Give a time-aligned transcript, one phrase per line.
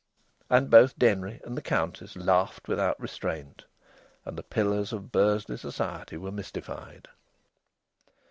[0.49, 3.65] And both Denry and the Countess laughed without restraint,
[4.25, 7.07] and the pillars of Bursley society were mystified.